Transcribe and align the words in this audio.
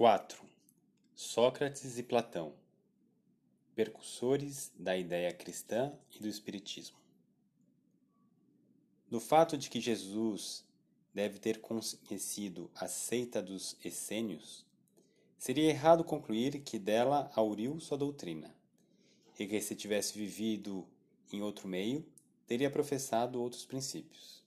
4. 0.00 0.42
Sócrates 1.14 1.98
e 1.98 2.02
Platão 2.02 2.54
Percussores 3.74 4.72
da 4.78 4.96
ideia 4.96 5.30
cristã 5.30 5.92
e 6.16 6.22
do 6.22 6.26
Espiritismo. 6.26 6.96
Do 9.10 9.20
fato 9.20 9.58
de 9.58 9.68
que 9.68 9.78
Jesus 9.78 10.64
deve 11.12 11.38
ter 11.38 11.60
conhecido 11.60 12.70
a 12.74 12.88
seita 12.88 13.42
dos 13.42 13.76
essênios, 13.84 14.64
seria 15.36 15.68
errado 15.68 16.02
concluir 16.02 16.62
que 16.62 16.78
dela 16.78 17.30
auriu 17.34 17.78
sua 17.78 17.98
doutrina, 17.98 18.56
e 19.38 19.46
que 19.46 19.60
se 19.60 19.76
tivesse 19.76 20.18
vivido 20.18 20.88
em 21.30 21.42
outro 21.42 21.68
meio, 21.68 22.02
teria 22.46 22.70
professado 22.70 23.38
outros 23.38 23.66
princípios. 23.66 24.42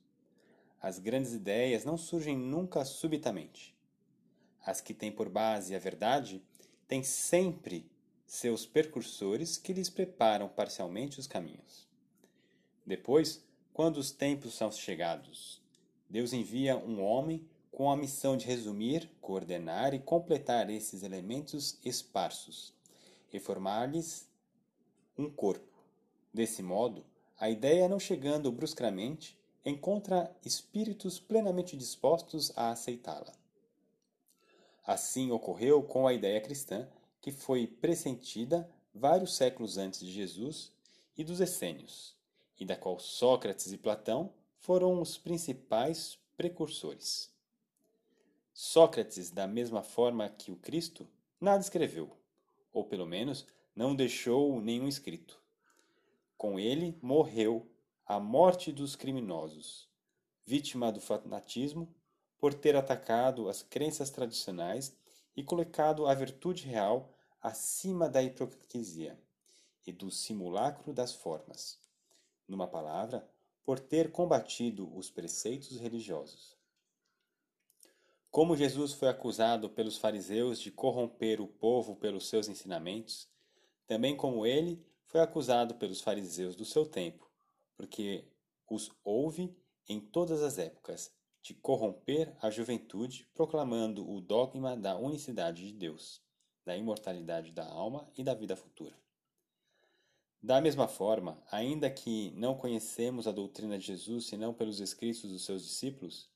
As 0.81 0.97
grandes 0.97 1.31
ideias 1.31 1.85
não 1.85 1.95
surgem 1.95 2.35
nunca 2.35 2.83
subitamente 2.83 3.73
as 4.65 4.81
que 4.81 4.93
têm 4.93 5.11
por 5.11 5.29
base 5.29 5.75
a 5.75 5.79
verdade, 5.79 6.41
têm 6.87 7.03
sempre 7.03 7.89
seus 8.25 8.65
percursores 8.65 9.57
que 9.57 9.73
lhes 9.73 9.89
preparam 9.89 10.47
parcialmente 10.47 11.19
os 11.19 11.27
caminhos. 11.27 11.87
Depois, 12.85 13.43
quando 13.73 13.97
os 13.97 14.11
tempos 14.11 14.53
são 14.53 14.71
chegados, 14.71 15.61
Deus 16.09 16.33
envia 16.33 16.77
um 16.77 17.01
homem 17.01 17.47
com 17.71 17.89
a 17.89 17.97
missão 17.97 18.37
de 18.37 18.45
resumir, 18.45 19.09
coordenar 19.19 19.93
e 19.93 19.99
completar 19.99 20.69
esses 20.69 21.01
elementos 21.01 21.79
esparsos 21.83 22.73
e 23.31 23.39
formar-lhes 23.39 24.27
um 25.17 25.29
corpo. 25.29 25.73
Desse 26.31 26.61
modo, 26.61 27.03
a 27.39 27.49
ideia, 27.49 27.89
não 27.89 27.99
chegando 27.99 28.51
bruscamente, 28.51 29.37
encontra 29.65 30.35
espíritos 30.45 31.19
plenamente 31.19 31.75
dispostos 31.75 32.51
a 32.55 32.71
aceitá-la. 32.71 33.42
Assim 34.85 35.31
ocorreu 35.31 35.81
com 35.81 36.05
a 36.05 36.13
ideia 36.13 36.41
cristã, 36.41 36.87
que 37.21 37.31
foi 37.31 37.65
pressentida 37.65 38.69
vários 38.93 39.35
séculos 39.35 39.77
antes 39.77 40.01
de 40.01 40.11
Jesus 40.11 40.71
e 41.17 41.23
dos 41.23 41.39
essênios, 41.39 42.15
e 42.59 42.65
da 42.65 42.75
qual 42.75 42.99
Sócrates 42.99 43.71
e 43.71 43.77
Platão 43.77 44.33
foram 44.57 45.01
os 45.01 45.17
principais 45.17 46.17
precursores. 46.35 47.31
Sócrates, 48.53 49.31
da 49.31 49.47
mesma 49.47 49.81
forma 49.81 50.29
que 50.29 50.51
o 50.51 50.57
Cristo, 50.57 51.07
nada 51.39 51.61
escreveu, 51.61 52.15
ou 52.71 52.83
pelo 52.83 53.05
menos 53.05 53.47
não 53.75 53.95
deixou 53.95 54.61
nenhum 54.61 54.87
escrito. 54.87 55.41
Com 56.37 56.59
ele 56.59 56.97
morreu 57.01 57.67
a 58.05 58.19
morte 58.19 58.71
dos 58.71 58.95
criminosos, 58.95 59.89
vítima 60.45 60.91
do 60.91 60.99
fanatismo 60.99 61.87
por 62.43 62.53
ter 62.53 62.75
atacado 62.75 63.47
as 63.47 63.63
crenças 63.63 64.09
tradicionais 64.09 64.93
e 65.33 65.41
colocado 65.41 66.05
a 66.05 66.13
virtude 66.13 66.65
real 66.65 67.09
acima 67.41 68.09
da 68.09 68.21
hipocrisia 68.21 69.17
e 69.87 69.93
do 69.93 70.11
simulacro 70.11 70.91
das 70.91 71.13
formas. 71.13 71.79
Numa 72.45 72.67
palavra, 72.67 73.25
por 73.63 73.79
ter 73.79 74.11
combatido 74.11 74.93
os 74.93 75.09
preceitos 75.09 75.77
religiosos. 75.77 76.57
Como 78.29 78.57
Jesus 78.57 78.91
foi 78.91 79.07
acusado 79.07 79.69
pelos 79.69 79.97
fariseus 79.97 80.59
de 80.59 80.69
corromper 80.69 81.39
o 81.39 81.47
povo 81.47 81.95
pelos 81.95 82.27
seus 82.27 82.49
ensinamentos, 82.49 83.25
também 83.87 84.17
como 84.17 84.45
ele 84.45 84.85
foi 85.05 85.21
acusado 85.21 85.75
pelos 85.75 86.01
fariseus 86.01 86.57
do 86.57 86.65
seu 86.65 86.85
tempo, 86.85 87.25
porque 87.77 88.27
os 88.69 88.91
houve 89.01 89.55
em 89.87 90.01
todas 90.01 90.43
as 90.43 90.57
épocas 90.57 91.09
de 91.43 91.53
corromper 91.53 92.33
a 92.41 92.49
juventude, 92.49 93.27
proclamando 93.33 94.09
o 94.09 94.21
dogma 94.21 94.77
da 94.77 94.97
unicidade 94.97 95.67
de 95.67 95.73
Deus, 95.73 96.21
da 96.65 96.75
imortalidade 96.75 97.51
da 97.51 97.69
alma 97.69 98.09
e 98.17 98.23
da 98.23 98.33
vida 98.33 98.55
futura. 98.55 98.97
Da 100.41 100.61
mesma 100.61 100.87
forma, 100.87 101.43
ainda 101.51 101.89
que 101.91 102.31
não 102.31 102.55
conhecemos 102.55 103.27
a 103.27 103.31
doutrina 103.31 103.77
de 103.77 103.85
Jesus 103.85 104.25
senão 104.25 104.53
pelos 104.53 104.79
escritos 104.79 105.29
dos 105.29 105.43
seus 105.43 105.63
discípulos, 105.63 106.29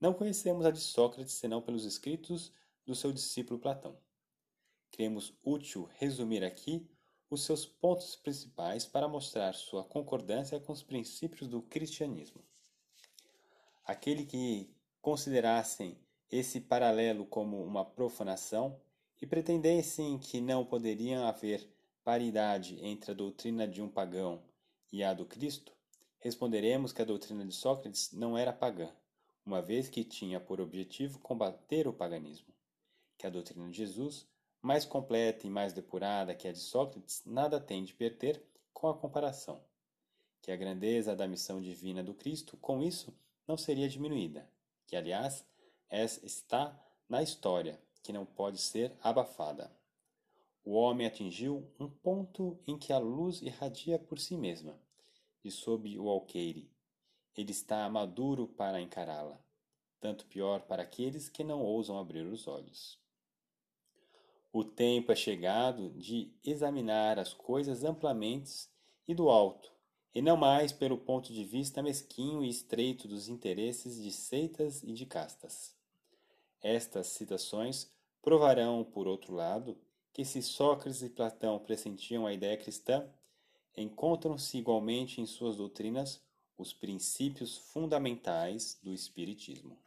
não 0.00 0.12
conhecemos 0.12 0.66
a 0.66 0.72
de 0.72 0.80
Sócrates 0.80 1.34
senão 1.34 1.62
pelos 1.62 1.84
escritos 1.84 2.52
do 2.84 2.96
seu 2.96 3.12
discípulo 3.12 3.60
Platão. 3.60 3.96
Cremos 4.90 5.32
útil 5.44 5.88
resumir 5.98 6.42
aqui 6.42 6.88
os 7.30 7.44
seus 7.44 7.64
pontos 7.64 8.16
principais 8.16 8.86
para 8.86 9.06
mostrar 9.06 9.54
sua 9.54 9.84
concordância 9.84 10.58
com 10.58 10.72
os 10.72 10.82
princípios 10.82 11.48
do 11.48 11.62
cristianismo. 11.62 12.42
Aquele 13.88 14.26
que 14.26 14.68
considerassem 15.00 15.96
esse 16.30 16.60
paralelo 16.60 17.24
como 17.24 17.64
uma 17.64 17.86
profanação 17.86 18.78
e 19.18 19.26
pretendessem 19.26 20.18
que 20.18 20.42
não 20.42 20.62
poderia 20.62 21.26
haver 21.26 21.66
paridade 22.04 22.78
entre 22.84 23.12
a 23.12 23.14
doutrina 23.14 23.66
de 23.66 23.80
um 23.80 23.88
pagão 23.88 24.42
e 24.92 25.02
a 25.02 25.14
do 25.14 25.24
Cristo, 25.24 25.72
responderemos 26.18 26.92
que 26.92 27.00
a 27.00 27.04
doutrina 27.06 27.46
de 27.46 27.54
Sócrates 27.54 28.12
não 28.12 28.36
era 28.36 28.52
pagã, 28.52 28.90
uma 29.42 29.62
vez 29.62 29.88
que 29.88 30.04
tinha 30.04 30.38
por 30.38 30.60
objetivo 30.60 31.18
combater 31.20 31.88
o 31.88 31.92
paganismo, 31.94 32.52
que 33.16 33.26
a 33.26 33.30
doutrina 33.30 33.70
de 33.70 33.78
Jesus, 33.78 34.28
mais 34.60 34.84
completa 34.84 35.46
e 35.46 35.50
mais 35.50 35.72
depurada 35.72 36.34
que 36.34 36.46
a 36.46 36.52
de 36.52 36.58
Sócrates, 36.58 37.22
nada 37.24 37.58
tem 37.58 37.82
de 37.84 37.94
perder 37.94 38.44
com 38.70 38.86
a 38.86 38.94
comparação, 38.94 39.64
que 40.42 40.52
a 40.52 40.56
grandeza 40.56 41.16
da 41.16 41.26
missão 41.26 41.58
divina 41.58 42.04
do 42.04 42.12
Cristo, 42.12 42.54
com 42.58 42.82
isso, 42.82 43.16
não 43.48 43.56
seria 43.56 43.88
diminuída, 43.88 44.46
que 44.86 44.94
aliás 44.94 45.44
está 45.90 46.78
na 47.08 47.22
história, 47.22 47.82
que 48.02 48.12
não 48.12 48.26
pode 48.26 48.58
ser 48.58 48.94
abafada. 49.02 49.74
O 50.62 50.74
homem 50.74 51.06
atingiu 51.06 51.66
um 51.80 51.88
ponto 51.88 52.60
em 52.66 52.78
que 52.78 52.92
a 52.92 52.98
luz 52.98 53.40
irradia 53.40 53.98
por 53.98 54.18
si 54.18 54.36
mesma, 54.36 54.78
de 55.42 55.50
sob 55.50 55.98
o 55.98 56.10
alqueire. 56.10 56.70
Ele 57.34 57.52
está 57.52 57.88
maduro 57.88 58.48
para 58.48 58.82
encará-la, 58.82 59.40
tanto 59.98 60.26
pior 60.26 60.60
para 60.62 60.82
aqueles 60.82 61.30
que 61.30 61.42
não 61.42 61.62
ousam 61.62 61.98
abrir 61.98 62.26
os 62.26 62.46
olhos. 62.46 63.00
O 64.52 64.62
tempo 64.62 65.10
é 65.10 65.16
chegado 65.16 65.90
de 65.90 66.34
examinar 66.44 67.18
as 67.18 67.32
coisas 67.32 67.82
amplamente 67.84 68.68
e 69.06 69.14
do 69.14 69.30
alto, 69.30 69.72
e 70.14 70.22
não 70.22 70.36
mais 70.36 70.72
pelo 70.72 70.98
ponto 70.98 71.32
de 71.32 71.44
vista 71.44 71.82
mesquinho 71.82 72.42
e 72.44 72.48
estreito 72.48 73.06
dos 73.06 73.28
interesses 73.28 74.02
de 74.02 74.10
seitas 74.10 74.82
e 74.82 74.92
de 74.92 75.06
castas. 75.06 75.74
Estas 76.62 77.08
citações 77.08 77.90
provarão, 78.22 78.84
por 78.84 79.06
outro 79.06 79.34
lado, 79.34 79.78
que 80.12 80.24
se 80.24 80.42
Sócrates 80.42 81.02
e 81.02 81.08
Platão 81.08 81.58
pressentiam 81.58 82.26
a 82.26 82.32
ideia 82.32 82.56
cristã, 82.56 83.08
encontram-se 83.76 84.58
igualmente 84.58 85.20
em 85.20 85.26
suas 85.26 85.56
doutrinas 85.56 86.20
os 86.56 86.72
princípios 86.72 87.56
fundamentais 87.56 88.76
do 88.82 88.92
Espiritismo. 88.92 89.78